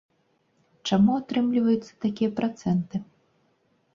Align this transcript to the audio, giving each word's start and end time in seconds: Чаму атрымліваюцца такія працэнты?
Чаму 0.89 1.11
атрымліваюцца 1.21 1.91
такія 2.05 2.31
працэнты? 2.39 2.95